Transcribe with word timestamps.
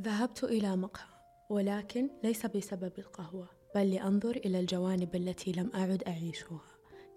ذهبت 0.00 0.44
إلى 0.44 0.76
مقهى 0.76 1.06
ولكن 1.50 2.10
ليس 2.24 2.46
بسبب 2.46 2.92
القهوة 2.98 3.48
بل 3.74 3.90
لأنظر 3.90 4.36
إلى 4.36 4.60
الجوانب 4.60 5.16
التي 5.16 5.52
لم 5.52 5.70
أعد 5.74 6.02
أعيشها. 6.02 6.60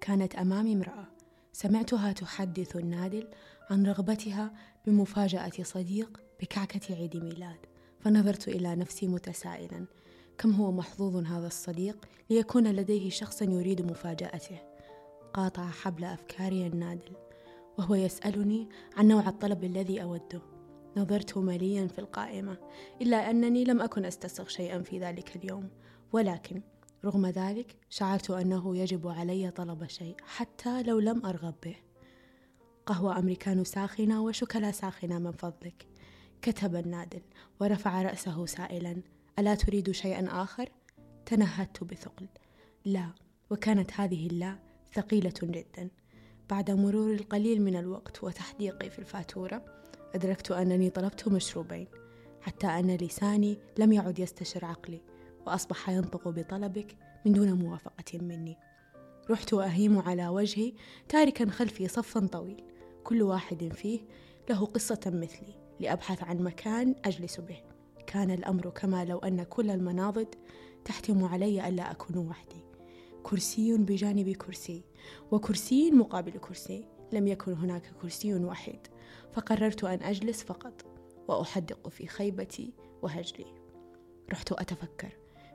كانت 0.01 0.35
أمامي 0.35 0.73
امرأة 0.73 1.07
سمعتها 1.53 2.11
تحدث 2.11 2.75
النادل 2.75 3.27
عن 3.69 3.87
رغبتها 3.87 4.53
بمفاجأة 4.85 5.63
صديق 5.63 6.21
بكعكة 6.41 6.95
عيد 6.95 7.17
ميلاد 7.17 7.59
فنظرت 7.99 8.47
إلى 8.47 8.75
نفسي 8.75 9.07
متسائلا. 9.07 9.85
كم 10.37 10.51
هو 10.51 10.71
محظوظ 10.71 11.15
هذا 11.15 11.47
الصديق 11.47 12.05
ليكون 12.29 12.67
لديه 12.67 13.09
شخص 13.09 13.41
يريد 13.41 13.81
مفاجأته؟ 13.81 14.59
قاطع 15.33 15.69
حبل 15.69 16.03
أفكاري 16.03 16.67
النادل 16.67 17.15
وهو 17.77 17.95
يسألني 17.95 18.69
عن 18.97 19.07
نوع 19.07 19.29
الطلب 19.29 19.63
الذي 19.63 20.01
أوده 20.01 20.54
نظرت 20.97 21.37
مليا 21.37 21.87
في 21.87 21.99
القائمة 21.99 22.57
إلا 23.01 23.29
أنني 23.29 23.63
لم 23.63 23.81
أكن 23.81 24.05
أستسغ 24.05 24.47
شيئا 24.47 24.81
في 24.81 24.99
ذلك 24.99 25.35
اليوم. 25.35 25.69
ولكن 26.13 26.61
رغم 27.05 27.25
ذلك 27.25 27.75
شعرت 27.89 28.29
أنه 28.29 28.77
يجب 28.77 29.07
علي 29.07 29.51
طلب 29.51 29.87
شيء 29.87 30.15
حتى 30.23 30.83
لو 30.83 30.99
لم 30.99 31.25
أرغب 31.25 31.55
به. 31.63 31.75
قهوة 32.85 33.19
أمريكانو 33.19 33.63
ساخنة 33.63 34.23
وشوكولا 34.23 34.71
ساخنة 34.71 35.19
من 35.19 35.31
فضلك. 35.31 35.87
كتب 36.41 36.75
النادل 36.75 37.21
ورفع 37.61 38.01
رأسه 38.01 38.45
سائلا. 38.45 39.01
ألا 39.39 39.55
تريد 39.55 39.91
شيئا 39.91 40.43
آخر؟ 40.43 40.69
تنهدت 41.25 41.83
بثقل. 41.83 42.27
لا 42.85 43.09
وكانت 43.49 43.91
هذه 43.93 44.27
اللا 44.27 44.59
ثقيلة 44.93 45.33
جدا. 45.43 45.89
بعد 46.49 46.71
مرور 46.71 47.13
القليل 47.13 47.61
من 47.61 47.75
الوقت 47.75 48.23
وتحديقي 48.23 48.89
في 48.89 48.99
الفاتورة 48.99 49.65
أدركت 50.15 50.51
أنني 50.51 50.89
طلبت 50.89 51.27
مشروبين 51.27 51.87
حتى 52.41 52.67
أن 52.67 52.95
لساني 52.95 53.59
لم 53.77 53.91
يعد 53.93 54.19
يستشر 54.19 54.65
عقلي 54.65 55.01
وأصبح 55.47 55.89
ينطق 55.89 56.27
بطلبك 56.27 56.97
من 57.25 57.33
دون 57.33 57.53
موافقة 57.53 58.17
مني. 58.17 58.57
رحت 59.29 59.53
أهيم 59.53 59.99
على 59.99 60.27
وجهي 60.27 60.73
تاركا 61.09 61.49
خلفي 61.49 61.87
صفا 61.87 62.27
طويل 62.27 62.63
كل 63.03 63.21
واحد 63.21 63.73
فيه 63.73 63.99
له 64.49 64.65
قصة 64.65 64.99
مثلي 65.05 65.55
لأبحث 65.79 66.23
عن 66.23 66.37
مكان 66.37 66.95
أجلس 67.05 67.39
به. 67.39 67.57
كان 68.07 68.31
الأمر 68.31 68.69
كما 68.69 69.05
لو 69.05 69.17
أن 69.17 69.43
كل 69.43 69.69
المناضد 69.69 70.35
تحتم 70.85 71.25
علي 71.25 71.67
ألا 71.67 71.91
أكون 71.91 72.17
وحدي. 72.17 72.63
كرسي 73.23 73.77
بجانب 73.77 74.29
كرسي 74.29 74.83
وكرسي 75.31 75.91
مقابل 75.91 76.31
كرسي 76.31 76.87
لم 77.13 77.27
يكن 77.27 77.53
هناك 77.53 77.91
كرسي 78.01 78.35
وحيد 78.35 78.87
فقررت 79.33 79.83
أن 79.83 80.03
أجلس 80.03 80.43
فقط 80.43 80.85
وأحدق 81.27 81.87
في 81.89 82.07
خيبتي 82.07 82.73
وهجلي 83.01 83.45
رحت 84.31 84.51
أتفكر 84.51 85.09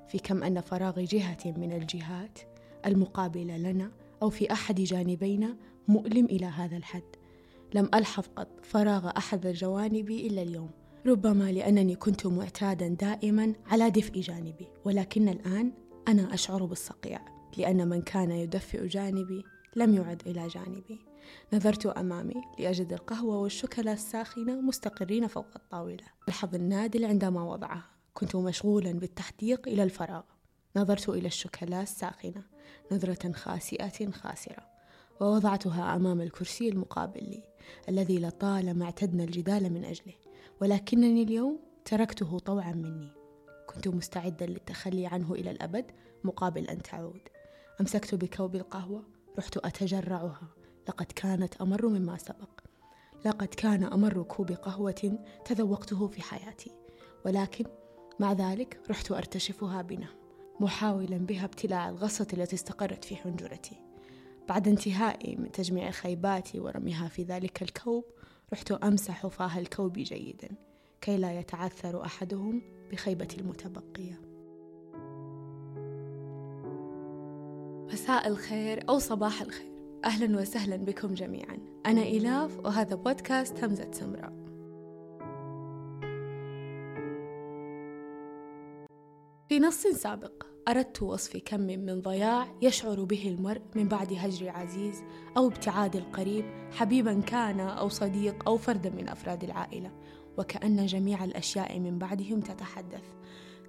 في 0.09 0.19
كم 0.19 0.43
أن 0.43 0.61
فراغ 0.61 1.01
جهة 1.01 1.39
من 1.47 1.73
الجهات 1.73 2.39
المقابلة 2.87 3.57
لنا 3.57 3.91
أو 4.23 4.31
في 4.31 4.53
أحد 4.53 4.75
جانبينا 4.81 5.57
مؤلم 5.89 6.25
إلى 6.25 6.47
هذا 6.47 6.77
الحد. 6.77 7.17
لم 7.75 7.91
ألحظ 7.95 8.25
قط 8.37 8.49
فراغ 8.63 9.11
أحد 9.17 9.47
الجوانب 9.47 10.11
إلا 10.11 10.43
اليوم. 10.43 10.71
ربما 11.07 11.53
لأنني 11.53 11.95
كنت 11.95 12.27
معتادا 12.27 12.89
دائما 12.89 13.55
على 13.67 13.91
دفء 13.91 14.21
جانبي 14.21 14.69
ولكن 14.85 15.29
الآن 15.29 15.73
أنا 16.09 16.35
أشعر 16.35 16.65
بالصقيع 16.65 17.21
لأن 17.59 17.89
من 17.89 18.03
كان 18.03 18.31
يدفئ 18.31 18.87
جانبي 18.87 19.45
لم 19.77 19.95
يعد 19.95 20.23
إلى 20.27 20.49
جانبي. 20.49 21.10
نظرت 21.53 21.87
أمامي 21.87 22.43
لأجد 22.59 22.93
القهوة 22.93 23.37
والشوكولا 23.37 23.93
الساخنة 23.93 24.61
مستقرين 24.61 25.27
فوق 25.27 25.47
الطاولة. 25.57 26.05
الحظ 26.29 26.55
النادل 26.55 27.05
عندما 27.05 27.43
وضعها. 27.43 27.91
كنت 28.15 28.37
مشغولا 28.37 28.93
بالتحديق 28.93 29.69
إلى 29.69 29.83
الفراغ. 29.83 30.23
نظرت 30.77 31.09
إلى 31.09 31.27
الشوكولا 31.27 31.83
الساخنة 31.83 32.43
نظرة 32.93 33.33
خاسئة 33.33 34.11
خاسرة 34.11 34.67
ووضعتها 35.21 35.97
أمام 35.97 36.21
الكرسي 36.21 36.69
المقابل 36.69 37.21
لي 37.21 37.43
الذي 37.89 38.19
لطالما 38.19 38.85
اعتدنا 38.85 39.25
الجدال 39.25 39.73
من 39.73 39.85
أجله 39.85 40.15
ولكنني 40.61 41.23
اليوم 41.23 41.59
تركته 41.85 42.39
طوعا 42.39 42.73
مني. 42.73 43.09
كنت 43.67 43.89
مستعدا 43.89 44.47
للتخلي 44.47 45.07
عنه 45.07 45.33
إلى 45.33 45.51
الأبد 45.51 45.85
مقابل 46.25 46.67
أن 46.67 46.83
تعود. 46.83 47.21
أمسكت 47.81 48.15
بكوب 48.15 48.57
القهوة 48.57 49.03
رحت 49.39 49.57
أتجرعها. 49.57 50.49
لقد 50.91 51.13
كانت 51.13 51.57
أمر 51.57 51.89
مما 51.89 52.17
سبق. 52.17 52.61
لقد 53.25 53.49
كان 53.49 53.85
أمر 53.85 54.23
كوب 54.23 54.53
قهوة 54.53 55.19
تذوقته 55.45 56.07
في 56.07 56.23
حياتي. 56.23 56.71
ولكن 57.25 57.65
مع 58.21 58.33
ذلك 58.33 58.81
رحت 58.91 59.13
أرتشفها 59.13 59.83
بنهم 59.83 60.17
محاولا 60.61 61.19
بها 61.19 61.45
ابتلاع 61.45 61.89
الغصة 61.89 62.27
التي 62.33 62.57
استقرت 62.57 63.05
في 63.05 63.17
حنجرتي. 63.17 63.77
بعد 64.49 64.69
انتهائي 64.69 65.37
من 65.37 65.53
تجميع 65.53 65.91
خيباتي 65.91 66.61
ورميها 66.61 67.09
في 67.09 67.23
ذلك 67.23 67.63
الكوب 67.63 68.05
رحت 68.53 68.73
أمسح 68.73 69.27
فاه 69.27 69.59
الكوب 69.59 69.93
جيدا 69.93 70.49
كي 71.01 71.17
لا 71.17 71.39
يتعثر 71.39 72.05
أحدهم 72.05 72.63
بخيبة 72.93 73.29
المتبقية. 73.39 74.21
مساء 77.93 78.29
الخير 78.29 78.89
أو 78.89 78.99
صباح 78.99 79.43
الخير. 79.43 79.70
أهلا 80.05 80.41
وسهلا 80.41 80.77
بكم 80.77 81.15
جميعا. 81.15 81.59
أنا 81.87 82.03
إلاف 82.03 82.59
وهذا 82.59 82.95
بودكاست 82.95 83.65
همزة 83.65 83.91
سمراء. 83.93 84.33
في 89.49 89.59
نص 89.59 89.87
سابق 89.87 90.47
أردت 90.69 91.03
وصف 91.03 91.37
كم 91.45 91.61
من 91.61 92.01
ضياع 92.01 92.47
يشعر 92.63 93.05
به 93.05 93.29
المرء 93.29 93.61
من 93.75 93.89
بعد 93.89 94.13
هجر 94.13 94.49
عزيز 94.49 95.03
أو 95.37 95.47
ابتعاد 95.47 95.97
القريب 95.97 96.45
حبيبا 96.73 97.21
كان 97.21 97.61
أو 97.61 97.89
صديق 97.89 98.49
أو 98.49 98.57
فردا 98.57 98.91
من 98.91 99.09
أفراد 99.09 99.45
العائلة 99.45 99.91
وكأن 100.39 100.87
جميع 100.87 101.25
الأشياء 101.25 101.81
من 101.81 101.99
بعدهم 101.99 102.41
تتحدث 102.41 103.05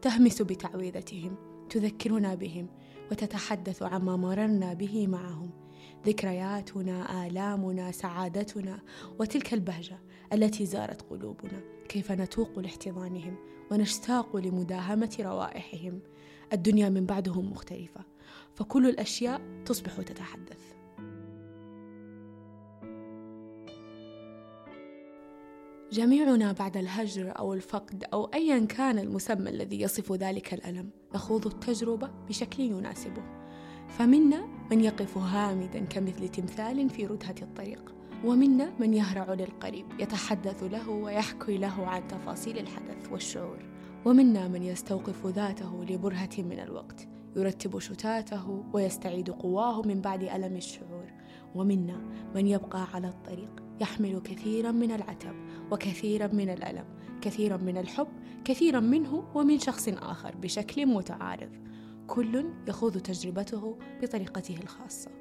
تهمس 0.02 0.42
بتعويذتهم 0.42 1.36
تذكرنا 1.70 2.36
بهم 2.36 2.68
وتتحدث 3.12 3.84
عما 3.84 4.18
مررنا 4.18 4.74
به 4.74 5.08
معهم. 5.08 5.61
ذكرياتنا 6.06 7.28
آلامنا 7.28 7.92
سعادتنا 7.92 8.80
وتلك 9.20 9.54
البهجة 9.54 10.00
التي 10.34 10.66
زارت 10.66 11.02
قلوبنا. 11.02 11.62
كيف 11.90 12.12
نتوق 12.12 12.60
لاحتضانهم 12.60 13.36
ونشتاق 13.72 14.36
لمداهمة 14.36 15.18
روائحهم؟ 15.20 16.00
الدنيا 16.54 16.90
من 16.90 17.06
بعدهم 17.06 17.52
مختلفة 17.52 18.02
فكل 18.56 18.90
الأشياء 18.90 19.42
تصبح 19.66 20.02
تتحدث. 20.02 20.60
جميعنا 25.92 26.52
بعد 26.52 26.78
الهجر 26.78 27.34
أو 27.40 27.54
الفقد 27.54 28.04
أو 28.14 28.26
أيا 28.26 28.66
كان 28.66 29.00
المسمى 29.00 29.50
الذي 29.50 29.82
يصف 29.82 30.12
ذلك 30.12 30.54
الألم 30.54 30.90
نخوض 31.16 31.48
التجربة 31.48 32.10
بشكل 32.30 32.64
يناسبه. 32.64 33.24
فمنا 33.88 34.61
من 34.72 34.82
يقف 34.82 35.18
هامدا 35.18 35.80
كمثل 35.80 36.30
تمثال 36.30 36.90
في 36.90 37.06
ردهة 37.06 37.36
الطريق 37.42 37.96
ومنا 38.26 38.72
من 38.80 38.94
يهرع 38.94 39.34
للقريب 39.34 39.86
يتحدث 40.00 40.64
له 40.64 40.90
ويحكي 40.90 41.58
له 41.58 41.88
عن 41.88 42.08
تفاصيل 42.08 42.58
الحدث 42.58 43.12
والشعور 43.12 43.66
ومنا 44.06 44.48
من 44.48 44.64
يستوقف 44.64 45.28
ذاته 45.28 45.86
لبرهة 45.90 46.30
من 46.38 46.60
الوقت 46.60 47.08
يرتب 47.36 47.80
شتاته 47.80 48.64
ويستعيد 48.74 49.30
قواه 49.30 49.82
من 49.82 50.02
بعد 50.02 50.24
ألم 50.24 50.56
الشعور 50.56 51.12
ومنا 51.56 52.02
من 52.36 52.48
يبقى 52.48 52.88
على 52.94 53.08
الطريق 53.08 53.64
يحمل 53.82 54.20
كثيرا 54.20 54.72
من 54.72 54.92
العتب 54.92 55.36
وكثيرا 55.72 56.28
من 56.28 56.50
الألم 56.50 56.86
كثيرا 57.22 57.58
من 57.58 57.78
الحب 57.78 58.08
كثيرا 58.46 58.80
منه 58.80 59.24
ومن 59.36 59.60
شخص 59.60 59.88
آخر 59.88 60.36
بشكل 60.36 60.86
متعارض. 60.86 61.71
كل 62.12 62.46
يخوض 62.68 62.98
تجربته 62.98 63.78
بطريقته 64.02 64.58
الخاصة. 64.64 65.12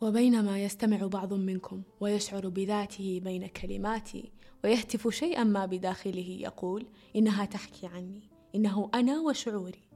وبينما 0.00 0.62
يستمع 0.62 1.06
بعض 1.06 1.32
منكم 1.32 1.82
ويشعر 2.00 2.48
بذاته 2.48 3.20
بين 3.24 3.46
كلماتي 3.46 4.32
ويهتف 4.64 5.08
شيئا 5.08 5.44
ما 5.44 5.66
بداخله 5.66 6.38
يقول 6.40 6.86
إنها 7.16 7.44
تحكي 7.44 7.86
عني 7.86 8.30
إنه 8.54 8.90
أنا 8.94 9.20
وشعوري. 9.20 9.88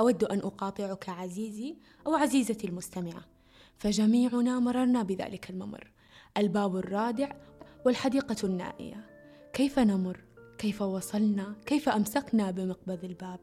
أود 0.00 0.24
أن 0.24 0.38
أقاطعك 0.38 1.08
عزيزي 1.08 1.76
أو 2.06 2.14
عزيزتي 2.14 2.66
المستمعة. 2.66 3.24
فجميعنا 3.76 4.58
مررنا 4.58 5.02
بذلك 5.02 5.50
الممر. 5.50 5.92
الباب 6.36 6.76
الرادع 6.76 7.32
والحديقة 7.86 8.36
النائية. 8.44 9.06
كيف 9.52 9.78
نمر؟ 9.78 10.27
كيف 10.58 10.82
وصلنا 10.82 11.54
كيف 11.66 11.88
أمسكنا 11.88 12.50
بمقبض 12.50 13.04
الباب. 13.04 13.40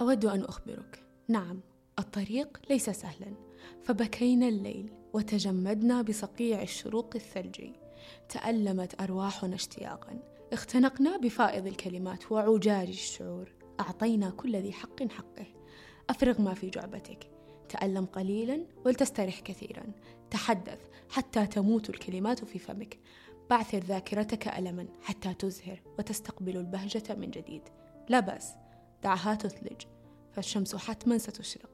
أود 0.00 0.24
أن 0.24 0.44
أخبرك. 0.44 1.04
نعم 1.28 1.60
الطريق 1.98 2.60
ليس 2.70 2.90
سهلا. 2.90 3.34
فبكينا 3.82 4.48
الليل 4.48 4.92
وتجمدنا 5.12 6.02
بصقيع 6.02 6.62
الشروق 6.62 7.10
الثلجي. 7.14 7.72
تألمت 8.28 9.00
أرواحنا 9.00 9.54
اشتياقا. 9.54 10.18
اختنقنا 10.52 11.16
بفائض 11.16 11.66
الكلمات 11.66 12.32
وعجاج 12.32 12.88
الشعور. 12.88 13.52
أعطينا 13.80 14.30
كل 14.30 14.56
ذي 14.56 14.72
حق 14.72 15.02
حقه. 15.02 15.46
أفرغ 16.10 16.42
ما 16.42 16.54
في 16.54 16.70
جعبتك. 16.70 17.37
تألم 17.68 18.06
قليلا 18.06 18.66
ولتسترح 18.84 19.40
كثيرا. 19.40 19.84
تحدث 20.30 20.80
حتى 21.10 21.46
تموت 21.46 21.90
الكلمات 21.90 22.44
في 22.44 22.58
فمك. 22.58 22.98
بعثر 23.50 23.78
ذاكرتك 23.78 24.48
ألما 24.48 24.86
حتى 25.02 25.34
تزهر 25.34 25.82
وتستقبل 25.98 26.56
البهجة 26.56 27.14
من 27.14 27.30
جديد. 27.30 27.62
لا 28.08 28.20
بأس 28.20 28.54
دعها 29.02 29.34
تثلج 29.34 29.82
فالشمس 30.32 30.76
حتما 30.76 31.18
ستشرق. 31.18 31.70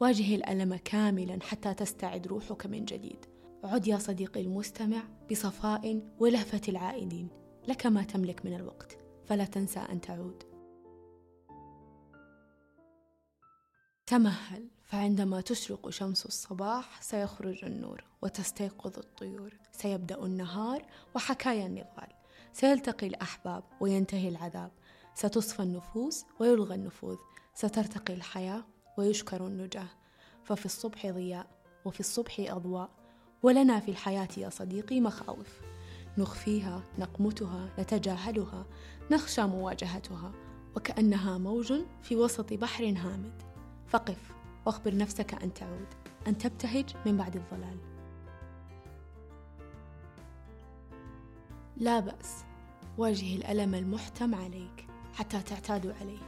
واجه 0.00 0.34
الألم 0.34 0.76
كاملا 0.76 1.38
حتى 1.42 1.74
تستعد 1.74 2.26
روحك 2.26 2.66
من 2.66 2.84
جديد. 2.84 3.26
عد 3.64 3.86
يا 3.86 3.98
صديقي 3.98 4.40
المستمع 4.40 5.02
بصفاء 5.30 6.02
ولهفة 6.18 6.60
العائدين. 6.68 7.28
لك 7.68 7.86
ما 7.86 8.02
تملك 8.02 8.46
من 8.46 8.54
الوقت 8.54 8.98
فلا 9.26 9.44
تنسى 9.44 9.80
أن 9.80 10.00
تعود. 10.00 10.42
تمهل. 14.06 14.68
فعندما 14.88 15.40
تشرق 15.40 15.90
شمس 15.90 16.26
الصباح 16.26 17.02
سيخرج 17.02 17.64
النور 17.64 18.04
وتستيقظ 18.22 18.98
الطيور 18.98 19.54
سيبدأ 19.72 20.24
النهار 20.24 20.82
وحكايا 21.14 21.66
النضال. 21.66 22.08
سيلتقي 22.52 23.06
الأحباب 23.06 23.64
وينتهي 23.80 24.28
العذاب. 24.28 24.70
ستصفى 25.14 25.62
النفوس 25.62 26.24
ويلغى 26.40 26.74
النفوذ. 26.74 27.16
سترتقي 27.54 28.14
الحياة 28.14 28.64
ويشكر 28.98 29.46
النجاة. 29.46 29.88
ففي 30.44 30.66
الصبح 30.66 31.06
ضياء 31.06 31.46
وفي 31.84 32.00
الصبح 32.00 32.36
أضواء. 32.38 32.90
ولنا 33.42 33.80
في 33.80 33.90
الحياة 33.90 34.28
يا 34.36 34.48
صديقي 34.48 35.00
مخاوف. 35.00 35.60
نخفيها 36.18 36.82
نقمتها 36.98 37.70
نتجاهلها 37.78 38.66
نخشى 39.10 39.42
مواجهتها. 39.42 40.32
وكأنها 40.76 41.38
موج 41.38 41.72
في 42.02 42.16
وسط 42.16 42.52
بحر 42.52 42.84
هامد. 42.84 43.42
فقف. 43.86 44.37
واخبر 44.68 44.96
نفسك 44.96 45.42
أن 45.42 45.54
تعود 45.54 45.86
أن 46.26 46.38
تبتهج 46.38 46.84
من 47.06 47.16
بعد 47.16 47.36
الظلال. 47.36 47.78
لا 51.76 52.00
بأس 52.00 52.44
واجه 52.98 53.36
الألم 53.36 53.74
المحتم 53.74 54.34
عليك 54.34 54.86
حتى 55.14 55.40
تعتاد 55.42 55.94
عليه. 56.00 56.18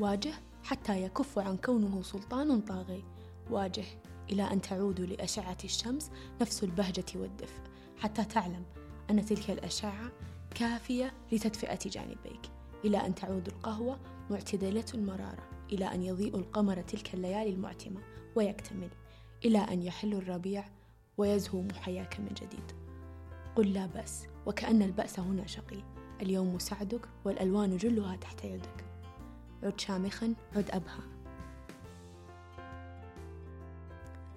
واجه 0.00 0.32
حتى 0.64 1.02
يكف 1.02 1.38
عن 1.38 1.56
كونه 1.56 2.02
سلطان 2.02 2.60
طاغي. 2.60 3.04
واجه 3.50 3.84
إلى 4.30 4.42
أن 4.42 4.60
تعود 4.60 5.00
لأشعة 5.00 5.58
الشمس 5.64 6.10
نفس 6.40 6.64
البهجة 6.64 7.06
والدفء 7.14 7.60
حتى 7.98 8.24
تعلم 8.24 8.64
أن 9.10 9.26
تلك 9.26 9.50
الأشعة 9.50 10.12
كافية 10.54 11.12
لتدفئة 11.32 11.90
جانبيك. 11.90 12.50
إلى 12.84 13.06
أن 13.06 13.14
تعود 13.14 13.46
القهوة 13.46 13.98
معتدلة 14.30 14.86
المرارة 14.94 15.55
إلى 15.72 15.94
أن 15.94 16.02
يضيء 16.02 16.36
القمر 16.36 16.82
تلك 16.82 17.14
الليالي 17.14 17.50
المعتمة 17.50 18.00
ويكتمل 18.36 18.90
إلى 19.44 19.58
أن 19.58 19.82
يحل 19.82 20.14
الربيع 20.14 20.64
ويزهو 21.18 21.62
محياك 21.62 22.20
من 22.20 22.28
جديد. 22.28 22.72
قل 23.56 23.72
لا 23.72 23.86
بأس 23.86 24.26
وكأن 24.46 24.82
البأس 24.82 25.20
هنا 25.20 25.46
شقي. 25.46 25.82
اليوم 26.22 26.58
سعدك 26.58 27.08
والألوان 27.24 27.76
جلها 27.76 28.16
تحت 28.16 28.44
يدك. 28.44 28.84
عد 29.62 29.80
شامخا 29.80 30.34
عد 30.56 30.70
أبهى 30.70 31.16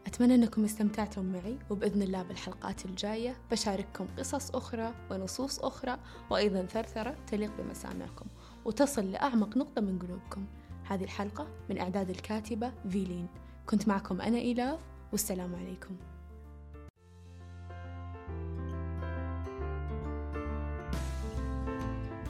أتمنى 0.08 0.36
أنكم 0.36 0.64
استمتعتم 0.64 1.26
معي 1.26 1.58
وبإذن 1.70 2.02
الله 2.02 2.24
بالحلقات 2.24 2.86
الجاية 2.86 3.36
بشارككم 3.52 4.08
قصص 4.18 4.56
أخرى 4.56 4.94
ونصوص 5.12 5.60
أخرى 5.60 5.98
وأيضا 6.30 6.66
ثرثرة 6.66 7.16
تليق 7.28 7.52
بمسامعكم. 7.62 8.26
وتصل 8.66 9.12
لأعمق 9.12 9.58
نقطة 9.58 9.82
من 9.82 10.00
قلوبكم. 10.00 10.46
هذه 10.90 11.04
الحلقة 11.04 11.48
من 11.70 11.78
إعداد 11.78 12.10
الكاتبة 12.10 12.72
فيلين. 12.90 13.28
كنت 13.66 13.88
معكم 13.88 14.22
أنا 14.22 14.38
إيلاف 14.38 14.80
والسلام 15.12 15.56
عليكم. 15.56 15.96